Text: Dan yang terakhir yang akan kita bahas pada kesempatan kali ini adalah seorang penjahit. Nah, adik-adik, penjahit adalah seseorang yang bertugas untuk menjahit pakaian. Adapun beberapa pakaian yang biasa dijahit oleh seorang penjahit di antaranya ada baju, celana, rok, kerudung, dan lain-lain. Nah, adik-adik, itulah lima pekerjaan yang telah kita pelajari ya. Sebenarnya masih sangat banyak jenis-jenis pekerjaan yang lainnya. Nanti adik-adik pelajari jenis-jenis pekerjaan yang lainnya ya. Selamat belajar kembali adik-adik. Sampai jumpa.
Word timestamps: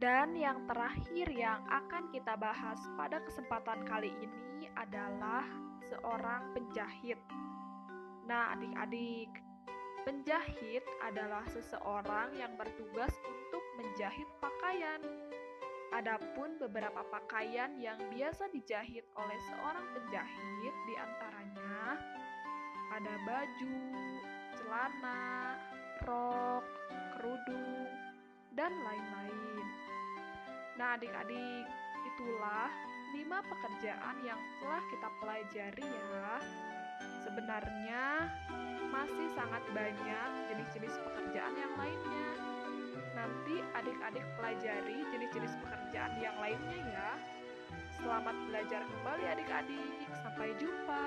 Dan 0.00 0.32
yang 0.32 0.64
terakhir 0.64 1.28
yang 1.28 1.60
akan 1.68 2.08
kita 2.08 2.32
bahas 2.40 2.80
pada 2.96 3.20
kesempatan 3.20 3.84
kali 3.84 4.08
ini 4.16 4.72
adalah 4.72 5.44
seorang 5.92 6.56
penjahit. 6.56 7.20
Nah, 8.24 8.56
adik-adik, 8.56 9.28
penjahit 10.08 10.80
adalah 11.04 11.44
seseorang 11.52 12.32
yang 12.32 12.56
bertugas 12.56 13.12
untuk 13.28 13.60
menjahit 13.76 14.24
pakaian. 14.40 15.04
Adapun 15.92 16.56
beberapa 16.56 17.04
pakaian 17.12 17.76
yang 17.76 18.00
biasa 18.08 18.48
dijahit 18.56 19.04
oleh 19.20 19.38
seorang 19.52 19.84
penjahit 19.92 20.74
di 20.88 20.94
antaranya 20.96 22.00
ada 22.96 23.14
baju, 23.28 23.80
celana, 24.56 25.60
rok, 26.08 26.64
kerudung, 27.20 27.84
dan 28.56 28.72
lain-lain. 28.80 29.19
Nah, 30.80 30.96
adik-adik, 30.96 31.68
itulah 32.08 32.72
lima 33.12 33.44
pekerjaan 33.44 34.16
yang 34.24 34.40
telah 34.64 34.80
kita 34.88 35.08
pelajari 35.20 35.84
ya. 35.84 36.40
Sebenarnya 37.20 38.32
masih 38.88 39.28
sangat 39.36 39.60
banyak 39.76 40.30
jenis-jenis 40.48 40.96
pekerjaan 41.04 41.52
yang 41.52 41.74
lainnya. 41.76 42.32
Nanti 43.12 43.60
adik-adik 43.76 44.24
pelajari 44.40 45.04
jenis-jenis 45.12 45.52
pekerjaan 45.60 46.16
yang 46.16 46.36
lainnya 46.40 46.80
ya. 46.88 47.10
Selamat 48.00 48.36
belajar 48.48 48.80
kembali 48.80 49.24
adik-adik. 49.36 50.08
Sampai 50.24 50.56
jumpa. 50.56 51.04